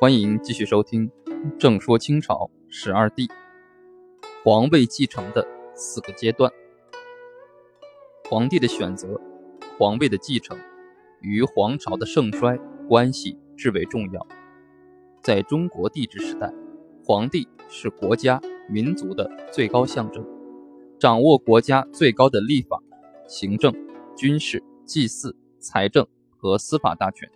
[0.00, 1.10] 欢迎继续收听
[1.58, 3.26] 《正说清朝十二帝》
[4.42, 6.50] 皇位继承的四个阶段。
[8.24, 9.20] 皇帝的选择、
[9.78, 10.56] 皇位的继承
[11.20, 12.58] 与皇朝的盛衰
[12.88, 14.26] 关系至为重要。
[15.20, 16.50] 在中国帝制时代，
[17.04, 20.26] 皇帝是国家、民族的最高象征，
[20.98, 22.82] 掌握国家最高的立法、
[23.28, 23.70] 行政、
[24.16, 26.06] 军事、祭祀、财政
[26.38, 27.30] 和司法大权。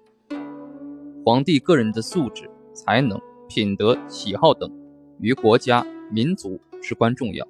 [1.26, 2.50] 皇帝个人的素质。
[2.74, 4.70] 才能、品德、喜好等，
[5.20, 7.46] 与国家、民族至关重要。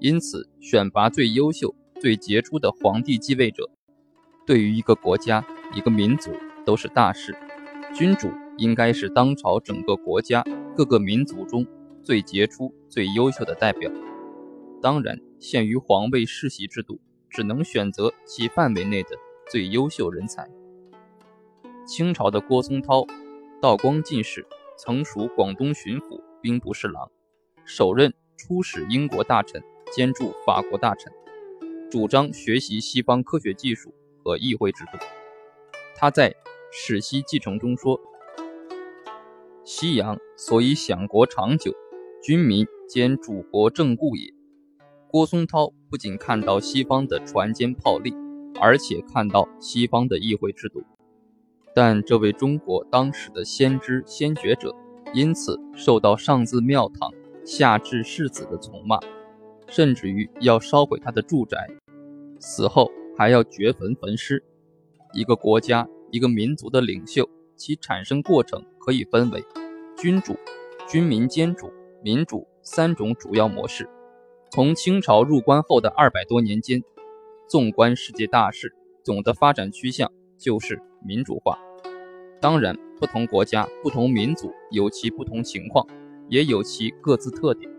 [0.00, 3.70] 因此，选拔最优秀、最杰出的皇帝继位者，
[4.44, 6.32] 对于一个国家、一个民族
[6.64, 7.34] 都是大事。
[7.94, 8.28] 君主
[8.58, 10.44] 应该是当朝整个国家、
[10.76, 11.64] 各个民族中
[12.02, 13.90] 最杰出、最优秀的代表。
[14.82, 17.00] 当然，限于皇位世袭制度，
[17.30, 19.10] 只能选择其范围内的
[19.50, 20.48] 最优秀人才。
[21.86, 23.06] 清朝的郭松涛。
[23.64, 27.10] 道光进士，曾属广东巡抚兵部侍郎，
[27.64, 31.10] 首任出使英国大臣兼驻法国大臣，
[31.90, 34.98] 主张学习西方科学技术和议会制度。
[35.96, 36.28] 他在
[36.70, 37.98] 《史西继承》中说
[39.64, 41.72] ：“西洋所以享国长久，
[42.22, 44.30] 君民兼主国正故也。”
[45.08, 48.12] 郭松涛不仅看到西方的船坚炮利，
[48.60, 50.84] 而且看到西方的议会制度。
[51.74, 54.72] 但这位中国当时的先知先觉者，
[55.12, 57.10] 因此受到上至庙堂，
[57.44, 58.98] 下至士子的从骂，
[59.66, 61.68] 甚至于要烧毁他的住宅，
[62.38, 64.42] 死后还要掘坟焚尸。
[65.12, 69.44] 一个国家、一个民族的领袖，其产生过程可以分为
[69.96, 70.36] 君主、
[70.88, 71.72] 军民兼主、
[72.02, 73.88] 民主三种主要模式。
[74.52, 76.84] 从清朝入关后的二百多年间，
[77.48, 78.72] 纵观世界大势，
[79.02, 81.58] 总的发展趋向就是民主化。
[82.44, 85.86] 当然，不同国家、不同民族有其不同情况，
[86.28, 87.72] 也有其各自特点。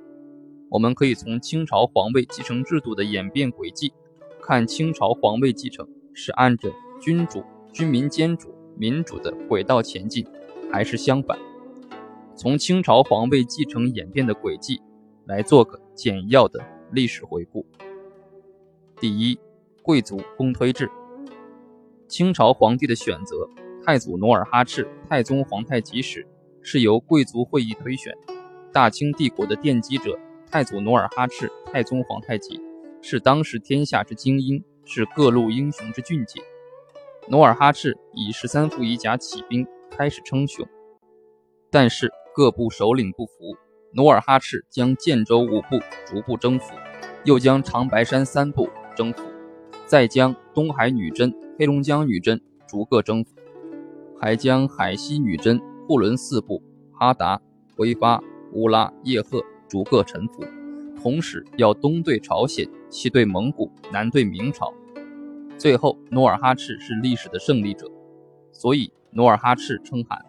[0.72, 3.94] 我们可以从清朝皇位继承制度的演变轨迹，
[4.42, 10.26] 看清朝皇位继承是按着君主、军民兼主、民主的轨道前进，
[10.72, 11.38] 还是相反。
[12.36, 14.82] 从清朝皇位继承演变的轨迹
[15.26, 16.60] 来做个简要的
[16.92, 17.64] 历史回顾。
[19.00, 19.38] 第一，
[19.84, 20.90] 贵族公推制。
[22.08, 23.48] 清朝皇帝的选择。
[23.86, 26.26] 太祖努尔哈赤、太宗皇太极时，
[26.64, 28.12] 是由贵族会议推选。
[28.74, 30.18] 大清帝国的奠基者
[30.50, 32.60] 太祖努尔哈赤、太宗皇太极，
[33.00, 36.42] 是当时天下之精英，是各路英雄之俊杰。
[37.30, 40.68] 努尔哈赤以十三副衣甲起兵，开始称雄。
[41.70, 43.34] 但是各部首领不服，
[43.94, 46.74] 努尔哈赤将建州五部逐步征服，
[47.24, 49.22] 又将长白山三部征服，
[49.86, 53.35] 再将东海女真、黑龙江女真逐个征服。
[54.20, 56.62] 还将海西女真、护伦四部、
[56.92, 57.40] 哈达、
[57.76, 58.22] 辉发、
[58.54, 60.44] 乌拉、叶赫逐个臣服，
[61.02, 64.74] 同时要东对朝鲜，西对蒙古，南对明朝。
[65.58, 67.90] 最后，努尔哈赤是历史的胜利者，
[68.52, 70.20] 所以努尔哈赤称汗，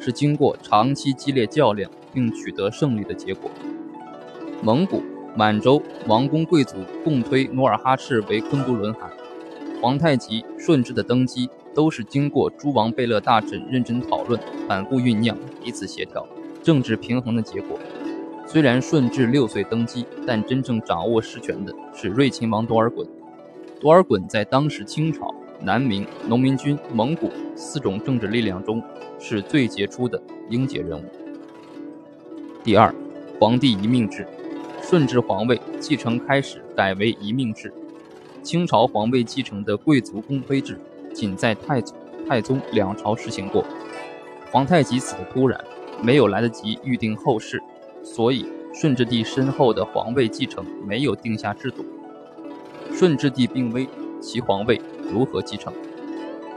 [0.00, 3.50] 是经过长期激烈较量并取得胜利的结果。
[4.62, 5.02] 蒙古、
[5.36, 9.10] 满洲王公贵族共推努尔哈赤为昆都伦汗，
[9.80, 11.48] 皇太极、顺治的登基。
[11.74, 16.26] 都是经过诸王贝勒大臣认真讨论、反复酝酿、彼此协调、
[16.62, 17.78] 政治平衡的结果。
[18.46, 23.06] 虽然顺治六岁登基，但真正掌握实权的是睿亲王多尔衮。
[23.80, 28.82] 多尔衮在当时清朝、南明、农民军、蒙古四种政治力量中
[29.18, 31.04] 是最杰出的英杰人物。
[32.62, 32.94] 第二，
[33.40, 34.26] 皇帝遗命制，
[34.82, 37.72] 顺治皇位继承开始改为遗命制。
[38.42, 40.78] 清朝皇位继承的贵族公推制。
[41.12, 41.94] 仅在太祖、
[42.28, 43.64] 太宗两朝实行过。
[44.50, 45.58] 皇太极死的突然，
[46.02, 47.62] 没有来得及预定后事，
[48.02, 51.84] 所以顺治帝身后的皇位继承没有定下制度。
[52.92, 53.88] 顺治帝病危，
[54.20, 54.80] 其皇位
[55.10, 55.72] 如何继承？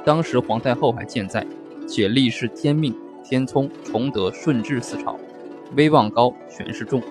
[0.04, 1.46] 当时皇太后还健在，
[1.88, 2.94] 且历世天命、
[3.24, 5.18] 天聪、崇德、顺治四朝，
[5.76, 7.02] 威望高，权势重。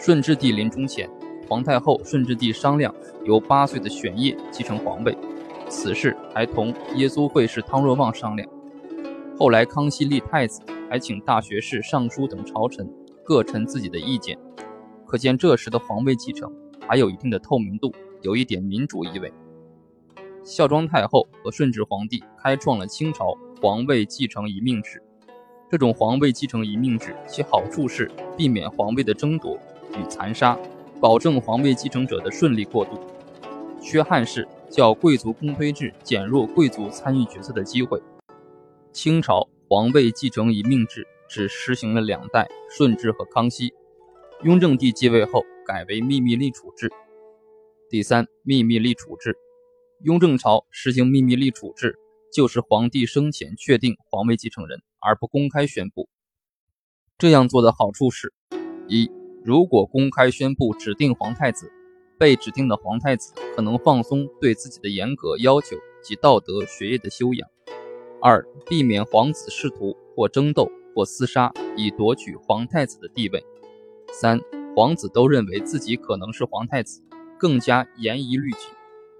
[0.00, 1.08] 顺治帝临终前，
[1.48, 2.94] 皇太后、顺治帝商量
[3.24, 5.16] 由八岁的玄烨继承皇位。
[5.74, 8.48] 此事还同耶稣会士汤若望商量。
[9.36, 12.88] 后来康熙立太子，还请大学士、尚书等朝臣
[13.24, 14.38] 各陈自己的意见，
[15.04, 16.50] 可见这时的皇位继承
[16.88, 17.92] 还有一定的透明度，
[18.22, 19.30] 有一点民主意味。
[20.44, 25.02] 孝庄太后和顺治皇帝开创了清朝皇位继承遗命制。
[25.68, 29.58] 这种皇位继承遗命制，其好处是避免皇位的争夺
[29.98, 30.56] 与残杀，
[31.00, 32.92] 保证皇位继承者的顺利过渡。
[33.82, 34.46] 缺憾是。
[34.74, 38.02] 较贵族公推制减弱贵族参与决策的机会。
[38.92, 43.72] 清朝皇位继承遗命制只实行了两代，顺治和康熙。
[44.42, 46.90] 雍正帝继位后，改为秘密立储制。
[47.88, 49.36] 第三，秘密立储制。
[50.00, 51.96] 雍正朝实行秘密立储制，
[52.32, 56.08] 就是皇帝生前确定皇位继承人，而不公开宣布。
[57.16, 58.34] 这样做的好处是：
[58.88, 59.08] 一，
[59.44, 61.70] 如果公开宣布指定皇太子，
[62.18, 67.48] 被指定的皇太子可能放松对自己的严格要求及道德学业的修养；
[68.20, 73.40] 二，避免皇子试图或争斗或厮杀以夺取皇太子的地位；
[74.12, 74.40] 三，
[74.76, 77.02] 皇子都认为自己可能是皇太子，
[77.38, 78.68] 更加严以律己。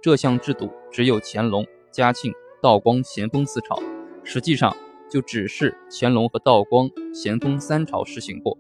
[0.00, 2.32] 这项制度只有乾隆、嘉庆、
[2.62, 3.78] 道光、咸丰四朝，
[4.22, 4.76] 实际上
[5.10, 8.56] 就只是乾隆和道光、咸丰三朝实行过。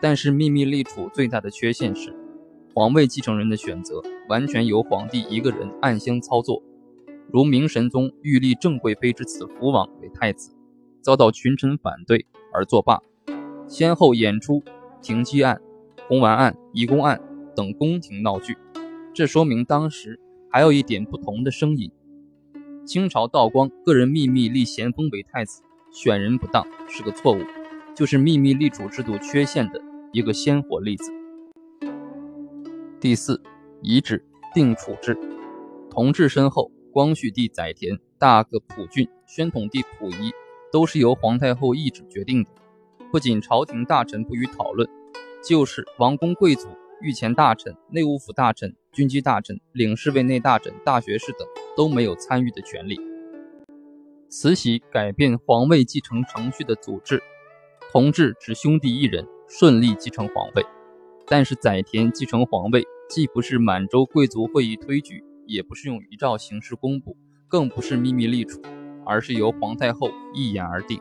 [0.00, 2.14] 但是秘密立储最大的缺陷是，
[2.76, 6.62] 皇位继承人的选择完全由皇帝一个人暗箱操作。
[7.32, 10.54] 如明神宗欲立郑贵妃之子福王为太子，
[11.00, 13.00] 遭到群臣反对而作罢，
[13.66, 14.62] 先后演出
[15.00, 15.58] 停机案、
[16.06, 17.18] 红丸案、移宫案
[17.56, 18.58] 等宫廷闹剧。
[19.14, 20.20] 这说明当时。
[20.50, 21.90] 还有一点不同的声音：
[22.84, 25.62] 清朝道光个人秘密立咸丰为太子，
[25.92, 27.40] 选人不当是个错误，
[27.94, 29.80] 就是秘密立储制度缺陷的
[30.12, 31.10] 一个鲜活例子。
[32.98, 33.42] 第四，
[33.82, 35.18] 遗址定处置。
[35.90, 40.32] 同治身后，光绪帝载湉、大哥溥俊、宣统帝溥仪
[40.72, 42.50] 都是由皇太后懿旨决定的。
[43.12, 44.88] 不仅朝廷大臣不予讨论，
[45.46, 46.68] 就是王公贵族。
[47.02, 51.46] 御前大臣、内务府大臣、军机大臣、领侍卫内大臣、大学士等
[51.76, 52.98] 都没有参与的权利。
[54.30, 57.22] 慈禧改变皇位继承程序的组织，
[57.92, 60.64] 同治只兄弟一人顺利继承皇位。
[61.26, 67.16] 但是载田继承皇位，既不是满洲贵族会议推举，也不是用遗诏形式公布，
[67.48, 68.60] 更不是秘密立储，
[69.04, 71.00] 而是由皇太后一言而定。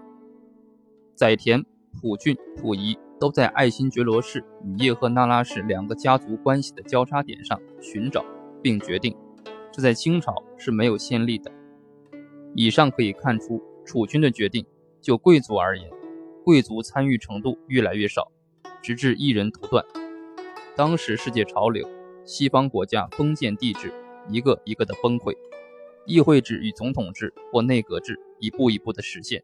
[1.16, 1.64] 载田、
[2.02, 2.98] 溥俊、溥仪。
[3.18, 8.26] 都在爱新觉罗氏与叶赫那拉氏两个家族关系的交叉点上寻找
[8.62, 9.16] 并决定，
[9.72, 11.50] 这在清朝是没有先例的。
[12.56, 14.66] 以上可以看出，储君的决定
[15.00, 15.90] 就贵族而言，
[16.44, 18.30] 贵族参与程度越来越少，
[18.82, 19.86] 直至一人独断。
[20.78, 21.90] 当时世界潮流，
[22.26, 23.94] 西方国家封建帝制
[24.30, 25.34] 一个一个的崩溃，
[26.06, 29.42] 议会制与总统制或内阁制一步一步的实现。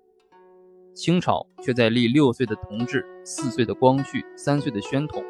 [0.94, 5.24] 清朝却在立六岁的同治、四岁的光绪、三岁的宣统，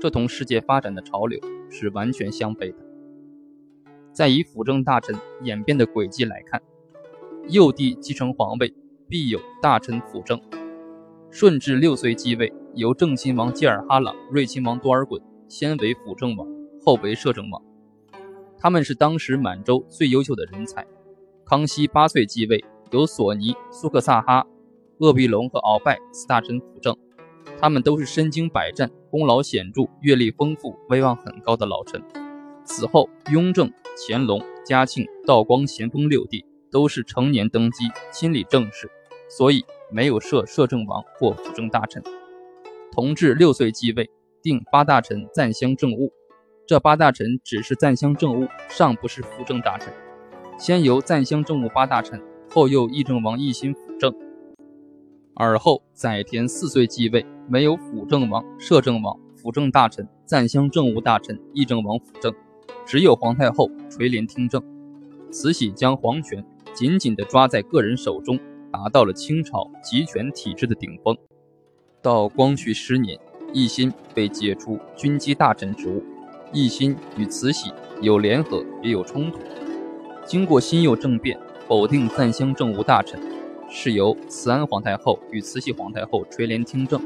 [0.00, 1.38] 这同世界发展的潮流
[1.70, 2.78] 是完全相悖的。
[4.12, 6.60] 再以辅政大臣演变的轨迹来看，
[7.46, 8.74] 幼帝继承皇位
[9.08, 10.40] 必有大臣辅政。
[11.30, 16.46] 顺治六岁继位，由正亲王济尔哈朗、睿亲王多尔衮先为辅政王，
[16.84, 17.60] 后为摄政王，
[18.56, 20.86] 他们是当时满洲最优秀的人才。
[21.44, 24.46] 康熙八岁继位，由索尼、苏克萨哈。
[24.98, 26.94] 鄂必龙和鳌拜四大臣辅政，
[27.58, 32.00] 他们都是身经百战、功劳显著、阅历丰富、威望很高的老臣。
[32.64, 38.90] 此后，雍正、乾隆、嘉庆、道光、咸丰六帝都是成年登基，亲理政事，
[39.28, 42.02] 所以没有设摄政王或辅政大臣。
[43.00, 44.10] 同治六岁继位，
[44.42, 46.12] 定八大臣赞襄政务，
[46.66, 49.90] 这八大臣只是赞襄政务，尚不是辅政大臣。
[50.58, 54.14] 先由赞襄政务八大臣，后又议政王奕欣辅政。
[55.36, 62.34] 尔后，载湉四岁继位，没有辅政王、摄政王、辅政大臣、赞襄政务大臣、议政王辅政，
[62.84, 64.62] 只有皇太后垂帘听政。
[65.30, 68.38] 慈禧将皇权紧紧地抓在个人手中，
[68.70, 71.16] 达到了清朝集权体制的顶峰。
[72.02, 73.18] 到光绪十年，
[73.52, 76.02] 奕欣被解除军机大臣职务。
[76.52, 79.38] 奕欣与慈禧有联合，也有冲突。
[80.24, 81.38] 经过辛酉政变，
[81.68, 83.20] 否定赞襄政务大臣。
[83.72, 87.00] 是由慈安皇太后与慈禧皇太后垂帘听政，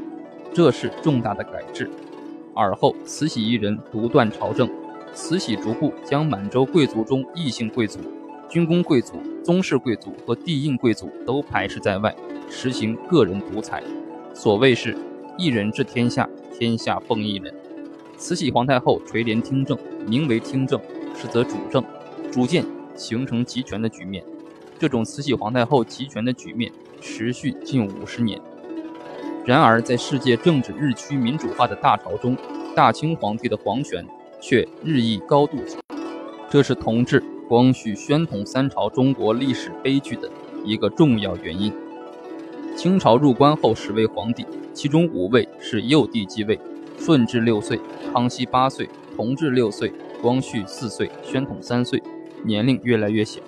[0.51, 1.87] 这是重大的改制。
[2.55, 4.67] 尔后，慈禧一人独断朝政，
[5.13, 7.99] 慈禧逐步将满洲贵族中异姓贵族、
[8.49, 12.15] 军功贵族、宗室贵族和帝印贵族都排斥在外，
[12.49, 13.83] 实行个人独裁。
[14.35, 14.93] 所谓是
[15.37, 17.55] 一人治天下，天下奉一人。
[18.17, 20.77] 慈禧皇太后垂帘听政，名为听政，
[21.15, 21.81] 实则主政，
[22.29, 22.65] 逐渐
[22.95, 24.21] 形成集权的局面。
[24.77, 28.37] 这种慈禧皇太后集权的局面持续近五十年。
[29.45, 32.35] 然而，在世界政治日趋民主化的大潮中，
[32.75, 34.05] 大清皇帝的皇权
[34.41, 35.77] 却日益高度集。
[36.49, 40.29] 这是同治、光绪、宣统三朝中国历史悲剧的
[40.65, 41.71] 一个重要原因。
[42.75, 46.59] 清朝入关后十位皇帝，其中五位是幼帝继位：
[46.99, 47.79] 顺治六岁，
[48.11, 52.03] 康熙八岁，同治六岁，光绪四岁，宣统三岁，
[52.43, 53.41] 年龄越来越小。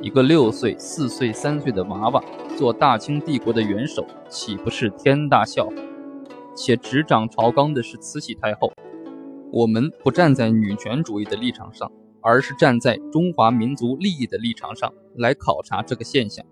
[0.00, 2.24] 一个六岁、四岁、三岁的娃娃
[2.56, 5.74] 做大清帝国的元首，岂不是天大笑话？
[6.56, 8.72] 且执掌朝纲的是慈禧太后。
[9.52, 11.92] 我们不站在女权主义的立场上，
[12.22, 16.44] 而是站在中华民族利益的立场上来考察这个现象。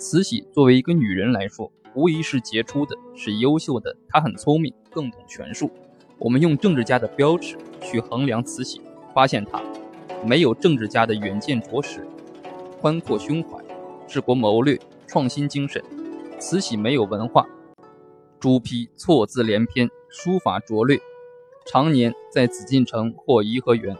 [0.00, 3.94] 慈禧作为一个女人来说，无疑是杰出的，是优秀的。
[4.08, 5.70] 她很聪明，更懂权术。
[6.18, 8.80] 我们用政治家的标尺去衡量慈禧，
[9.12, 9.62] 发现她
[10.24, 12.08] 没有政治家的远见卓识。
[12.80, 13.62] 宽阔胸怀，
[14.08, 15.84] 治国谋略，创新精神。
[16.38, 17.46] 慈禧没有文化，
[18.38, 20.98] 朱批错字连篇，书法拙劣，
[21.66, 23.94] 常年在紫禁城或颐和园，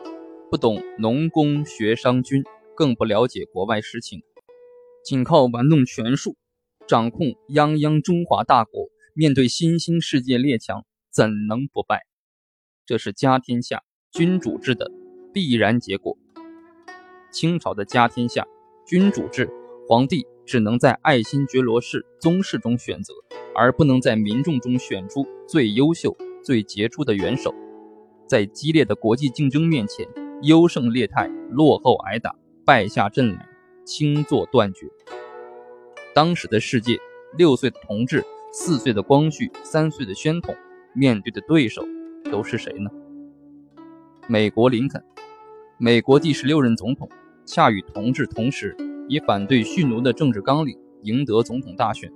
[0.51, 2.43] 不懂农工学商军，
[2.75, 4.23] 更不了解国外实情，
[5.05, 6.37] 仅靠玩弄权术，
[6.87, 12.03] 掌控泱泱中华大国，面对新兴世界列强，怎能不败？
[12.87, 14.91] 这是家天下君主制的
[15.33, 16.17] 必然结果。
[17.31, 18.47] 清朝的家天下。
[18.87, 19.49] 君主制，
[19.87, 23.15] 皇帝只能在爱新觉罗氏宗室中选择，
[23.55, 27.55] 而不能在民众中选出最优秀、最杰出的元首。
[28.27, 30.09] 在激烈的国际竞争面前，
[30.43, 33.47] 优胜劣汰，落后挨打，败下阵来，
[33.91, 34.87] 轻作断绝。
[36.15, 36.97] 当时的世界，
[37.37, 40.55] 六岁的同治，四岁的光绪，三岁的宣统，
[40.93, 41.83] 面对的对手
[42.31, 42.89] 都是谁呢？
[44.29, 45.03] 美国林肯，
[45.77, 47.09] 美国第十六任总统。
[47.45, 48.77] 恰与同治同时，
[49.09, 52.09] 以反对蓄奴的政治纲领赢得总统大选，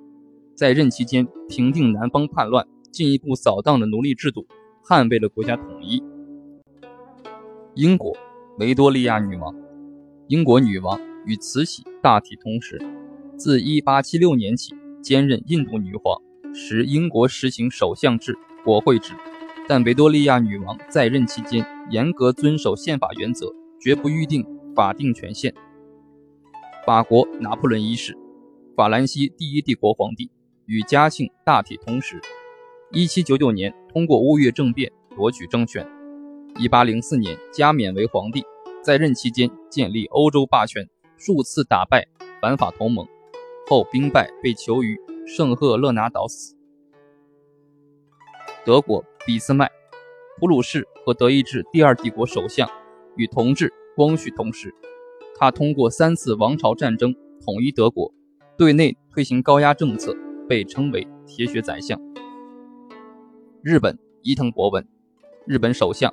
[0.54, 4.46] 在任期间平定南方叛乱，进一步扫荡了奴隶制度，
[4.84, 6.00] 捍卫了国家统一。
[7.74, 8.16] 英国
[8.60, 9.52] 维多利亚女王，
[10.28, 12.80] 英国女王与慈禧大体同时，
[13.36, 16.20] 自1876年起兼任印度女皇，
[16.54, 19.12] 使英国实行首相制、国会制。
[19.68, 24.44] 但维多利亚女王在任期间严格遵守宪法原则，绝不预定。
[24.74, 25.54] 法定权限。
[26.84, 28.12] 法国拿破仑一世，
[28.74, 30.28] 法兰西第一帝国皇帝，
[30.66, 32.20] 与嘉庆大体同时。
[32.90, 35.86] 一七九九年通过乌月政变夺取政权，
[36.58, 38.42] 一八零四年加冕为皇帝，
[38.82, 40.84] 在任期间建立欧洲霸权，
[41.26, 42.06] 数次打败
[42.38, 43.08] 反法同盟，
[43.66, 46.54] 后兵败被囚于圣赫勒拿岛死。
[48.62, 49.70] 德国俾斯麦，
[50.38, 52.68] 普鲁士和德意志第二帝国首相，
[53.16, 53.72] 与同治。
[53.96, 54.74] 光绪同时，
[55.38, 58.12] 他通过三次王朝战争统一德国，
[58.58, 60.14] 对内推行高压政策，
[60.46, 61.98] 被称为“铁血宰相”。
[63.64, 64.86] 日本伊藤博文，
[65.46, 66.12] 日本首相，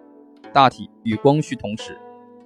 [0.54, 2.00] 大体与光绪同时，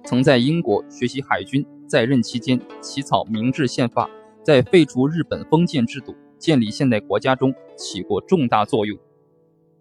[0.06, 4.08] 曾在英国学习海军，在任期间起草明治宪法，
[4.40, 8.96] 在废除日本封建制度、建立现代国家中起过重大作用，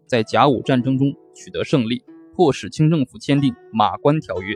[0.08, 2.04] 在甲午战争中取得胜利，
[2.34, 4.56] 迫使清政府签订《马关条约》。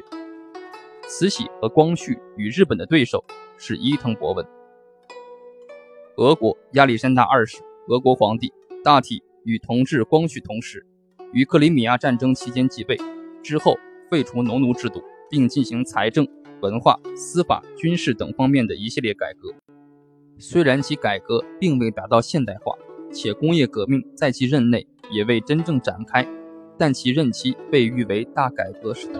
[1.07, 3.23] 慈禧和光绪与日本的对手
[3.55, 4.43] 是伊藤博文。
[6.17, 7.59] 俄国亚历山大二世，
[7.89, 8.51] 俄国皇帝，
[8.83, 10.83] 大体与同治、光绪同时，
[11.31, 12.97] 于克里米亚战争期间继位，
[13.43, 13.77] 之后
[14.09, 16.27] 废除农奴制度，并进行财政、
[16.61, 19.53] 文化、司法、军事等方面的一系列改革。
[20.37, 22.73] 虽然其改革并未达到现代化，
[23.11, 26.27] 且工业革命在其任内也未真正展开，
[26.77, 29.19] 但其任期被誉为大改革时代。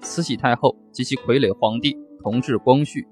[0.00, 3.06] 慈禧太后及其傀儡皇帝同治、光绪，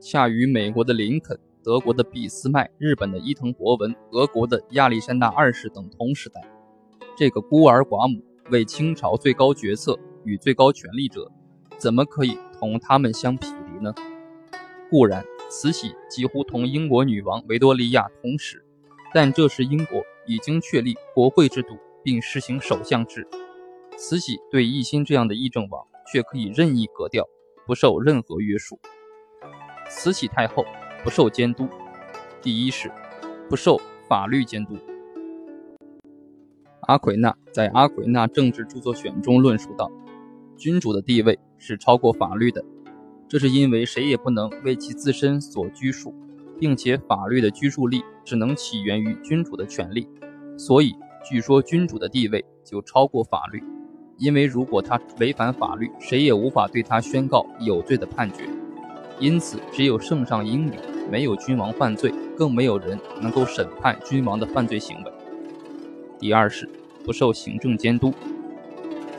[0.00, 6.40] 恰与美国的林肯、德国的俾斯麦、日本的伊藤博文、俄国的亚历山大二世等同时代。
[7.16, 11.30] 这个孤儿寡母为清朝最高决策与最高权力者，
[11.78, 13.94] 怎么可以同他们相匹敌呢？
[14.90, 18.64] 固然，慈禧几乎同英国女王维多利亚同时，
[19.12, 23.26] 但这时英国已经确立国会制度并实行首相制。
[23.96, 27.28] 慈禧对奕欣这样的议政王却可以任意革调，
[27.66, 28.78] 不受任何约束。
[29.88, 30.64] 慈禧太后
[31.02, 31.68] 不受监督，
[32.42, 32.90] 第一是
[33.48, 34.76] 不受法律监督。
[36.82, 39.90] 阿奎那在《阿奎那政治著作选》中论述道
[40.56, 42.64] ：“君主的地位是超过法律的，
[43.28, 46.14] 这是因为谁也不能为其自身所拘束，
[46.58, 50.08] 并且法律的拘束力只能起源于君主的权利，
[50.56, 50.94] 所以
[51.24, 53.62] 据说君主的地位就超过法律。”
[54.16, 58.48] 因为如果他违反法律，谁也无法对他宣告有罪的判决。
[59.18, 60.74] 因此，只有圣上英明，
[61.10, 65.12] 没有君王犯罪，更没有人能够审判君王的犯罪行为。
[66.16, 66.70] 第二是
[67.04, 68.14] 不受行政监督。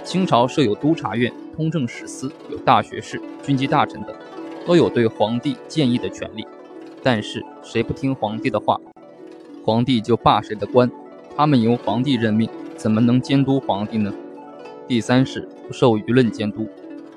[0.06, 4.16] 清朝设有督察院、通政使司，有大学士、军机大臣等，
[4.64, 6.46] 都有对皇帝建议的权利。
[7.02, 8.80] 但是谁不听皇帝的话，
[9.64, 10.90] 皇帝就罢谁的官。
[11.36, 12.48] 他们由皇帝任命，
[12.78, 14.14] 怎么能监督皇帝呢？
[14.88, 16.68] 第三是不受舆论监督，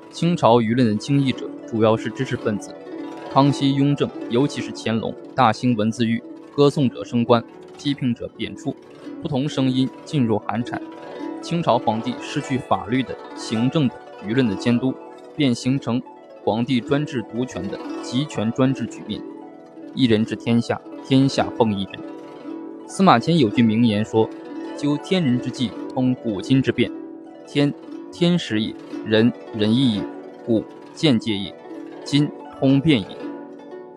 [0.09, 2.73] 清朝舆论的经议者主要是知识分子，
[3.31, 6.21] 康熙、雍正，尤其是乾隆，大兴文字狱，
[6.55, 7.43] 歌颂者升官，
[7.77, 8.73] 批评者贬黜，
[9.21, 10.81] 不同声音噤若寒蝉。
[11.41, 14.93] 清朝皇帝失去法律的、行政的、舆论的监督，
[15.35, 16.01] 便形成
[16.43, 19.21] 皇帝专制独权的集权专制局面。
[19.95, 21.93] 一人治天下，天下奉一人。
[22.87, 24.29] 司马迁有句名言说
[24.77, 26.91] ：“究天人之际，通古今之变。
[27.47, 27.73] 天，
[28.11, 28.73] 天时也；
[29.05, 30.03] 人，人义也；
[30.45, 31.53] 古，见界也；
[32.03, 32.29] 今，
[32.59, 33.17] 通变也。”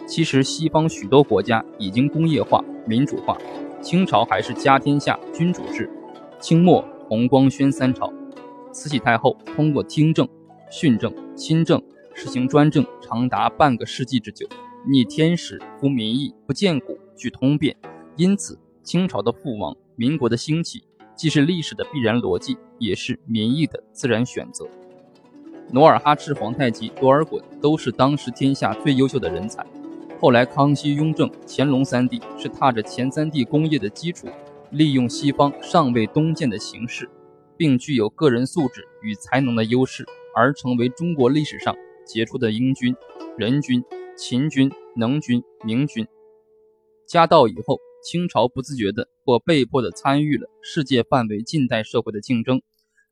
[0.07, 3.37] 其实，西方许多国家已经工业化、民主化，
[3.81, 5.91] 清朝还是家天下、君主制。
[6.41, 6.85] 清末。
[7.13, 8.11] 弘光宣三朝，
[8.73, 10.27] 慈禧太后通过听政、
[10.71, 11.79] 训政、亲政，
[12.15, 14.49] 实行专政长达半个世纪之久，
[14.89, 17.77] 逆天时、服民意、不见古、具通变。
[18.17, 24.67] 因此，清朝的覆亡、民国的兴起，既是历史的必然逻辑，也是民意的自然选择。
[25.71, 29.63] 努尔哈赤、皇太极、多尔衮都是当时天下最优秀的人才。
[30.19, 34.29] 后来，康熙、雍正、乾隆三帝是踏着前三帝功业的基础。
[34.73, 37.07] 利用西方尚未东渐的形势，
[37.59, 41.77] 并具有个人素质与才能的优势，而成为中国历史上
[42.07, 42.95] 杰出的英军、
[43.37, 43.85] 仁军、
[44.17, 46.07] 秦军、能军、明军。
[47.07, 52.63] 家道以后，清朝不自觉的或被迫的参与了世界范围近代社会的竞争。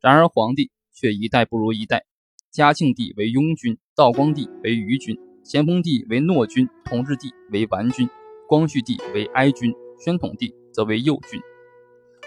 [0.00, 2.06] 然而，皇帝却一代不如一代。
[2.50, 8.08] 嘉庆帝为雍君，道光帝为愚君，咸丰帝为诺君，同治帝为完君，
[8.48, 11.38] 光绪帝为哀君，宣统帝则为右君。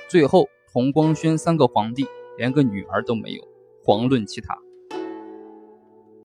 [0.09, 2.05] 最后，同光宣三个皇帝
[2.37, 3.43] 连个女儿都没有，
[3.83, 4.57] 遑论其他。